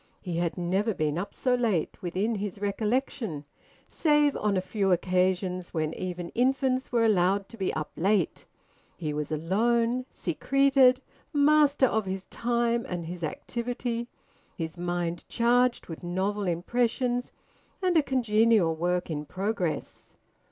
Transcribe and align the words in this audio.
He 0.19 0.37
had 0.37 0.57
never 0.57 0.95
been 0.95 1.19
up 1.19 1.31
so 1.31 1.53
late, 1.53 2.01
within 2.01 2.33
his 2.33 2.57
recollection, 2.59 3.45
save 3.87 4.35
on 4.35 4.57
a 4.57 4.59
few 4.59 4.91
occasions 4.91 5.75
when 5.75 5.93
even 5.93 6.29
infants 6.29 6.91
were 6.91 7.05
allowed 7.05 7.47
to 7.49 7.57
be 7.57 7.71
up 7.75 7.91
late. 7.95 8.47
He 8.97 9.13
was 9.13 9.31
alone, 9.31 10.07
secreted, 10.09 11.01
master 11.33 11.85
of 11.85 12.07
his 12.07 12.25
time 12.31 12.83
and 12.89 13.05
his 13.05 13.21
activity, 13.21 14.07
his 14.55 14.75
mind 14.75 15.23
charged 15.29 15.85
with 15.85 16.01
novel 16.03 16.47
impressions, 16.47 17.31
and 17.79 17.95
a 17.95 18.01
congenial 18.01 18.75
work 18.75 19.11
in 19.11 19.23
progress. 19.25 20.15